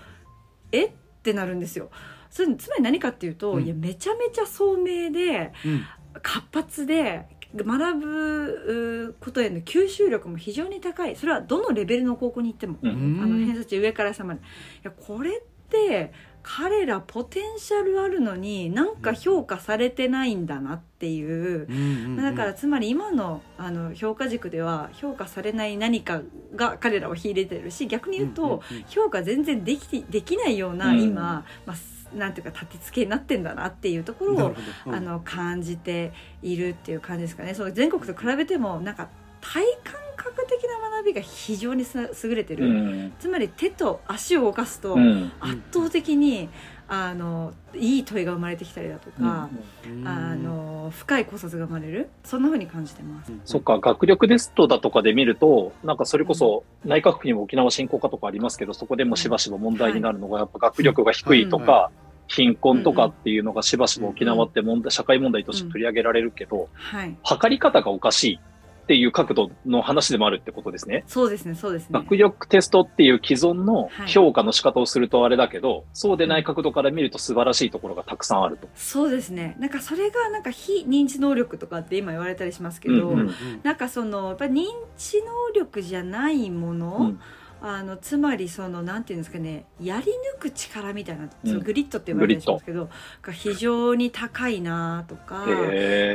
[0.71, 0.85] え？
[0.85, 0.91] っ
[1.23, 1.89] てなるんですよ。
[2.29, 3.63] それつまり何かっていうと、うん。
[3.65, 5.85] いやめちゃめちゃ聡明でうん。
[6.21, 11.15] 活発で学ぶうことへの吸収力も非常に高い。
[11.15, 14.39] それはどのレベルの高校に行っても、あの偏差値上から下まで。
[14.39, 14.43] い
[14.83, 16.11] やこれって
[16.43, 21.67] 彼らポテンシャルあるのになんか評価されてないんだなっていう。
[22.15, 26.21] だからつまり今のあの評価軸では評価されない何か
[26.55, 31.01] が彼らを秀でてるし逆に言うと、評価全然できできないようなうん。
[31.01, 34.95] 今、まあ、すなんていうか立て付けになってんだなっていうところをうん。
[34.95, 37.53] あの感じているっていう感じですかね。
[37.53, 39.09] その全国と比べてもなんか
[39.41, 43.13] 体感覚的な学びが非常にす優れてる、うん。
[43.19, 45.31] つまり手と足を動かすとうん。
[45.39, 46.49] 圧倒的に
[46.89, 49.49] あのいい問いが生まれてきたりだとか、
[49.85, 50.07] うん。
[50.07, 52.09] あの深い考察が生まれる。
[52.23, 53.31] そんな風に感じてます。
[53.31, 53.41] うん。
[53.45, 61.91] そっか、学力テストだとかで見ると、なんかそれこそ内閣府にも沖縄振興課とかありますけど、そこでもしばしば問題になるのが、やっぱ学力が低いとはか、
[62.27, 67.15] 貧困とかっていうのがしばしば沖縄って問題、社会問題として取り上げられるけど、はい。
[67.23, 68.39] 測り方がおかしい
[68.87, 71.03] っていう角度の話でもあるってことですね。
[71.07, 71.89] そうですねそうですね。
[71.91, 74.07] 学力テストっていう既存のはい。
[74.07, 78.69] 評価の仕方をするとあれだけど、そうでない角度から見ると素晴らしいところがたくさんあると。
[78.75, 79.57] そうですね。
[79.59, 84.65] なんかそれがなんか非認知能力とかって今言われたりしますけど、うんうんなんかそのやっぱり認
[84.97, 87.19] 知能力じゃないもの、うん
[87.61, 91.59] あのつまりそのなんていうんですかねやり抜く力みたいな、うん。
[91.59, 92.89] グリッドって言われたりしますけど
[93.21, 95.45] が非常に高いなとか、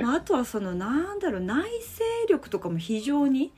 [0.02, 3.52] まあ、あとはそのなんだろう内省力とかも非常に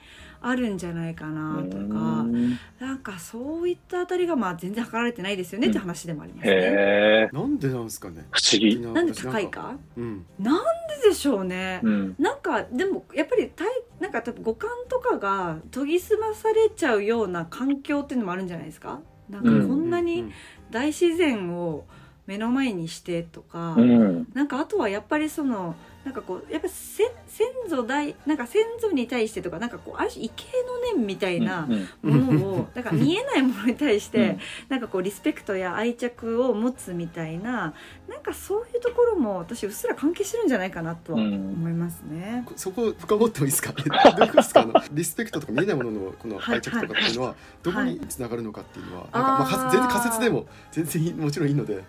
[0.46, 2.59] あるんじゃないかなとかうん。
[2.78, 6.52] なんかそういったあたりがまあ全然測られてないですよねって話でもありますね。
[6.54, 7.35] へー。
[7.35, 8.26] なんでなんですかね？
[8.30, 8.78] 不思議。
[8.78, 9.76] なんで高いか？
[9.96, 10.26] うん。
[10.38, 10.64] なん
[11.02, 11.80] ででしょうね。
[11.83, 12.14] うん。
[12.18, 13.68] なんかでもやっぱり体
[14.00, 19.00] なんか多分五感とかが研ぎ澄まされちゃうような環境っていうのもあるんじゃないですか？
[19.30, 19.68] なんかうん。
[19.68, 20.30] こんなに
[20.70, 21.85] 大自然を
[22.26, 24.28] 目の前にしてとか、うん。
[24.35, 30.44] なんかあとはやっぱりそのなんかこうやっぱ先先祖代なんか先祖に対してとかなんかこうある種畏敬
[30.92, 31.66] の念みたいな
[32.02, 34.38] うんものを、 だから見えないものに対して、うん。
[34.68, 37.72] なんかこうリスペクトや愛着を持つみたいな
[38.08, 42.44] なんかそういうところも私うっすら関係してるんじゃないかなとは思いますね。
[42.56, 43.72] そこそこ深掘ってもいいですか？
[43.72, 44.60] どうですか？
[44.60, 51.82] あの リスペクトとか見えないもののこの愛着とかっていうのはどこにつながるのかっていうのは、なんかまあ全然仮説でも全然もちろんいいので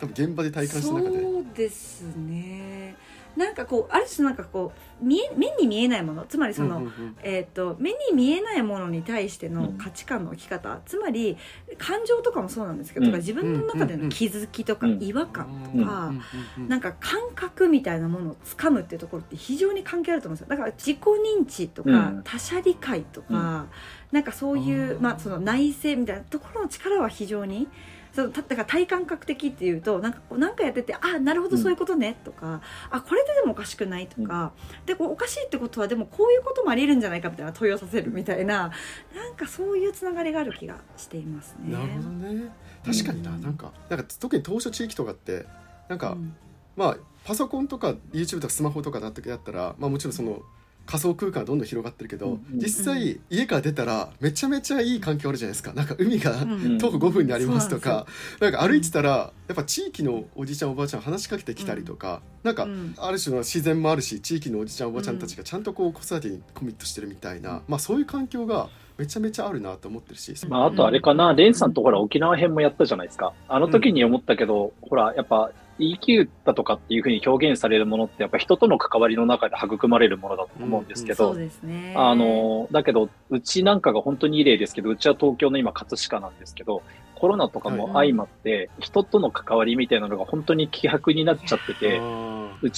[0.00, 1.20] 多分現場で体感した中で。
[1.20, 2.96] そうですね
[3.36, 6.24] なんかこうある種なんかこう見え目に見えないもの。
[6.26, 7.16] つまりその、うんうんうん。
[7.22, 11.36] えー、と目に見えないものに対しての価値観の置き方、つまり
[11.78, 13.12] 感情とかもそうなんですけど、うん。
[13.16, 15.02] 自分の中での気づきとかうん。
[15.02, 16.68] 違和感とうんか、うんうん。
[16.68, 20.48] なんか感覚みたいなものをつかむっていうところって非常に関係あると思うんですよ。
[20.48, 22.22] だから自己認知とか、うん。
[22.24, 23.66] 他者理解とか、
[24.12, 27.68] なんかそういうまあ、その内省みたいなところの力は非常に
[28.12, 32.60] そのただから体感覚的っていうとなんかなんかやっててあなるほどそういうことねとか、
[32.90, 34.52] あこれででもおかしくないとか、
[34.90, 38.72] でこうおかしいってことはでもこういうこともありえるんじゃないかみたいな問いをさせるみたいな
[39.14, 41.72] なんかそういうつながりがある気がしていますね。
[41.72, 42.50] なるほどね。
[42.84, 43.40] 確かにな、うん。
[43.40, 45.46] なんかなんか特に島しょ地域とかって
[45.88, 46.34] なんか、うん。
[46.76, 50.42] まあパソコンとか YouTube とかスマホとかだっただったら、まあ、もちろんその
[50.86, 55.72] 仮想空間がどんどん広がってるけど、うん実際家から出たらめちゃめちゃいい環境あるじゃないですか。
[55.72, 58.06] なんか海がうん徒歩5分にありますとか、
[58.40, 62.94] なんか歩いてたらやっぱ地域のおじいちゃんおばあちゃん話しかけてきたりとか、なんかうん。
[62.98, 68.68] ある種の自然もあるし地域のおじいちゃんおばあちゃんたちがちゃんとこう子育てにコミットしてるみたいな、まあ、そういう環境が
[69.00, 73.32] めちゃめちゃあるなと思ってるし、まあ、あとあれかな、レンさんとほら沖縄編もやったじゃないですか。
[73.48, 81.94] あの時に思ったけど、ほら、やっぱ言い切ったとかっていうふうに表現されるものってやっぱ人との関わりの中で育まれるものだと思うんですけど、そうですね。
[81.96, 86.82] あの、だけど、うちなんかが本当にいい例ですけど、うちは東京の今葛飾なんですけど、
[87.14, 92.68] コロナとかも相まって、人との関わりみたいなのが本当に希薄になっちゃってて、う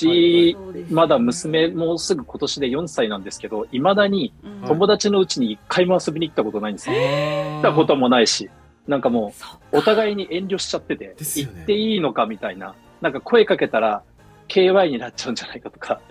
[0.69, 4.53] うですねまだ娘もうすぐ今年で4歳なんですけど、未だにうん。
[4.67, 6.97] 友達のうちに一回も遊びに行ったことないんですよ。
[6.97, 8.51] 行ったこともないし、
[8.87, 9.33] なんかも
[9.73, 14.03] う、お互いに遠慮しちゃってて、行っていいのかみたいな、なんか声かけたら、
[14.49, 16.03] KY になっちゃうんじゃないかとか、はい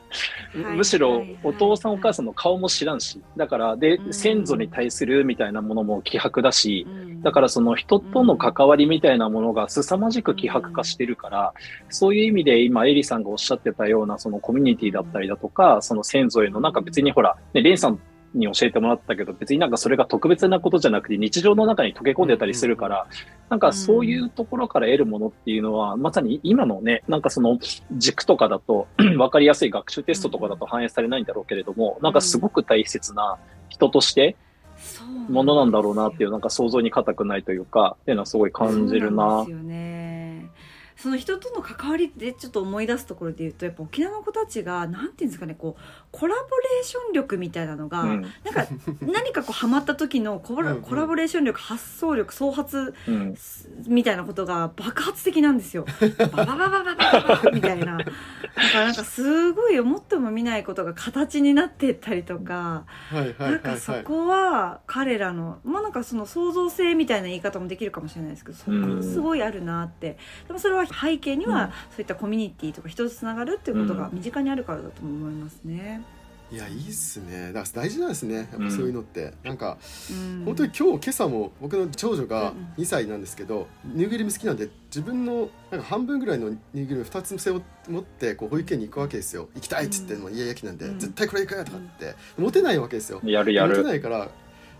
[0.75, 4.13] むしろお父さんお母さんの顔も知らんし、だから、でう、ん。
[4.13, 7.21] 先祖に対するみたいなものも希薄だし、うん。
[7.21, 11.54] だからその人との関わりみたいなものが凄まじく希薄化してるから、
[11.88, 17.99] そういう意味で今エリさんがおっしゃってたようなそのコミュニティだったりだとか、その先祖へのなんか別にほら、ね、レンさん
[18.34, 23.08] に教えてもらったけど、別になんかそれが特別なことじゃなくて日常の中に溶け込んでたりするから、
[23.50, 27.60] なんかそういうところから得るものっていうのは、まさに今のね、なんかその
[27.98, 33.38] 軸とかだと 分かりやすい学習テストとかだと反映されないんだろうけれども、なんかすごく大切な
[33.70, 34.36] 人として
[35.30, 39.46] ものなんだろうなっていう、なんか想像に難くないというか、っていうのはすごい感じるな。
[39.46, 39.46] な
[41.02, 48.68] その人との関わりでちょっと思い出すところで言うとやっぱ沖縄の子たちが何て言うんですかねこうコラボレーション力みたいなのが、うん、なんか
[49.02, 52.94] 何かこうハマった時のコラ,、コラボレーション力発想力創発、
[53.88, 55.86] みたいなことが爆発的なんですよ。
[56.20, 57.98] バババババババみたいな。
[57.98, 58.12] だか
[58.74, 70.18] らなんかすごい思っても見ないことが形になってったりとか、はいはいなんかそこは彼らのまあなんかその創造性みたいな言い方もできるかもしれないですけどそこすごいあるなって。
[70.48, 76.01] でもそれは背景にはそういったコミュニティとか人とつながるっていうことが身近にあるからだと思いますね。
[76.51, 77.54] いやいいっすね。
[77.54, 78.36] だから大事なんですね。
[78.36, 79.77] やっぱそういうのって、なんか
[80.10, 82.73] うん、本当に今日今朝も僕の長女がうんうん。
[82.77, 89.47] 2歳なんですけどぬいぐるみ好きなんで自分のなんか半分ぐらいのぬいぐるみ2つ背負持ってこう保育園に行くわけですよ。
[89.56, 90.21] 行きたいっつって、うん。
[90.23, 90.99] もうイヤイヤ期なんで、うん。
[90.99, 92.15] 絶対これ行くよとかって。
[92.38, 93.21] 持てないわけですよ。
[93.23, 93.84] やるや持てる。
[93.86, 94.27] ないから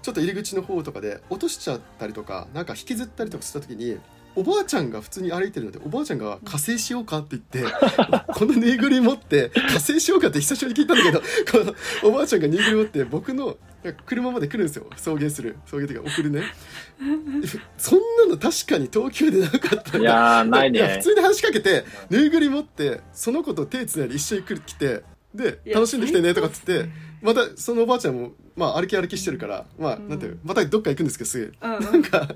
[0.02, 3.98] ちょっと入り口の方とかで落としちゃったりとかなんか引きずったりとかした時に
[4.36, 7.74] おばあちゃんが普通に歩いてるのでおばあちゃんが「加勢しようか?」って言って
[8.34, 13.58] このぬいぐるみ持って「加勢しようか?」って久しぶりに聞いたんだけどこのおばあちゃんがぬいぐるみ持って僕の
[14.06, 16.44] 車まで来るんですよ送迎する送迎っていうか送るね
[17.78, 21.04] そんなの確かに東京でなかったいやー、ないねいや普。
[21.04, 26.86] 通に話しかけてぬいぐるみ持ってその子と手つないで一緒に来る来てで楽しんできてねとかっつって
[27.22, 30.10] またそのおばあちゃんも、まあ、歩き歩きしてるから、まあ、うん。
[30.10, 31.84] なんていうまたどっか行くんですけどすぐうんうん。
[31.84, 32.28] なんか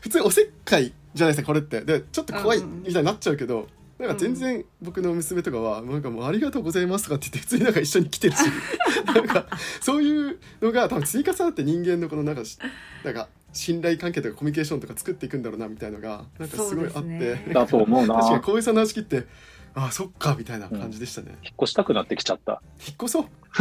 [0.00, 1.80] 普通におせっかいじゃないですかこれって。
[1.82, 8.40] でちょっと怖いうんうんみたいになっちゃうけどなんか全然僕の娘とかはなんかもうありがとうございますとかって言って普通になんか一緒に来てるし。
[9.06, 9.46] なんか
[9.80, 12.58] そういうのが多分積み重なって人間のこのなんかし
[13.04, 17.50] なんか信頼関係とかコミュニケーションとか作っていくんだろうなみたいのがなんかすごいあって、ね。
[17.52, 18.14] だと思うな。
[18.14, 19.26] 確かに引っ小江さんの話聞いて
[19.74, 22.62] あそっかみたいな感じでしたね、越したくなってきちゃった。
[22.86, 23.24] 引っ越そう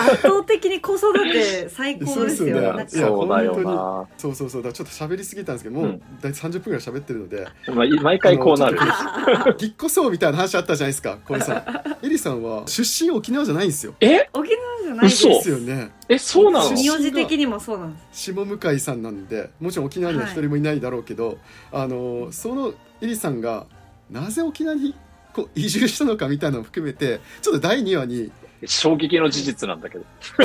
[0.00, 2.14] 圧倒的に子育て最高ですよ。
[2.16, 4.06] そうですよねそうだよ本な。
[4.16, 8.78] そうそうそうだちょっと喋りすぎたんですけどもう、うん大体30分ぐらい喋ってるのでまあ毎回こうなる。
[9.60, 11.62] 引っ越そうみたいな話あったじゃないですか小江さん
[12.06, 14.28] エリさんは出身沖縄じゃないんですよえ？
[14.32, 15.28] 沖縄じゃないです。
[15.28, 16.70] 嘘ですよねえ、そうなの？
[16.70, 18.32] 名字的にもそうなんです。
[18.32, 21.38] 下向井さんなんでもちろん沖縄には一人もいないだろうけど、
[21.70, 23.66] あのそのエリさんが
[24.10, 24.94] なぜ沖縄に
[25.34, 28.30] こう移住したのかみたいなのも含めてちょっと第2話に
[28.66, 30.04] 衝撃の事実なんだけど。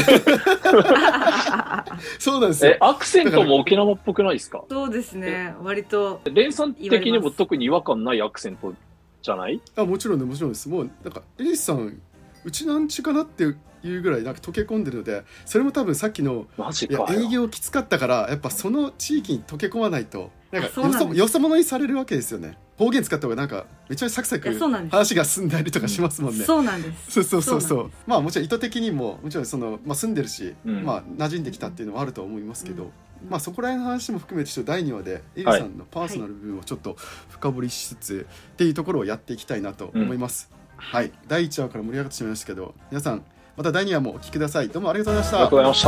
[2.20, 2.72] そうなんですよ。
[2.72, 4.64] え、アクセントも沖縄っぽくないですか？
[4.70, 5.54] そうですね。
[5.62, 8.74] 割と連産的にも特に違和感ないアクセント
[9.22, 9.62] じゃない？
[9.76, 10.70] あもちろんねもちろんです。
[10.70, 12.02] もうなんかエリさん
[12.44, 17.20] うちなんちゅかなっていうぐらいなんか溶け込んでるのでそれも多分さっきのマジいやかよ。
[17.22, 24.54] 営業きつかったからやっぱその地域に溶け込まないとなんかよそよそ者にされるわけですよね方言使った方がなんかめちゃめちゃサクサク
[24.90, 27.12] 話が進んだりとかしますもんね、そうなんです。
[27.12, 27.92] そうそうそうそう。
[28.06, 30.84] まあもちろん意図的にももちろんその、まあ、住んでるし、うん。
[30.84, 33.30] まあ馴染んできたっていうのはあると思いますけど、うん。
[33.30, 36.98] まあそこら辺の話も含めてちょっと第2話でエリさんのパーソナル部分をちょっと
[37.30, 41.12] 深掘りしつつっていうところをやっていきたいなと思います、はい。
[41.28, 43.24] 第1話から盛り上がってしまいましたけど皆さん
[43.56, 44.68] また第2話もお聞きください。
[44.68, 45.38] どうもありがとうございました。
[45.38, 45.82] ありがとうございまし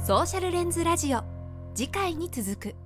[0.00, 0.06] た。
[0.06, 1.24] ソーシャルレンズラジオ。
[1.74, 2.83] 次回に続く